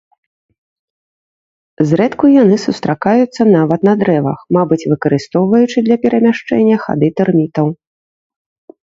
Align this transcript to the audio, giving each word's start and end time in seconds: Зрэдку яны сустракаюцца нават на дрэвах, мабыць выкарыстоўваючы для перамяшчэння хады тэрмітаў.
Зрэдку 1.89 2.25
яны 2.43 2.55
сустракаюцца 2.63 3.41
нават 3.57 3.79
на 3.89 3.93
дрэвах, 4.01 4.39
мабыць 4.57 4.79
выкарыстоўваючы 4.95 5.85
для 5.89 5.99
перамяшчэння 6.07 6.75
хады 6.87 7.07
тэрмітаў. 7.21 7.67